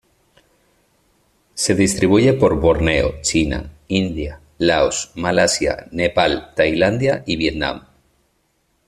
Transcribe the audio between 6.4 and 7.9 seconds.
Tailandia y Vietnam.